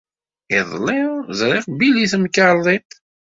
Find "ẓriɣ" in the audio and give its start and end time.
1.39-1.63